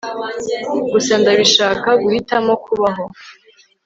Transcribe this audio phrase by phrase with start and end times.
[0.91, 3.03] Gusa ndabishaka guhitamo kubaho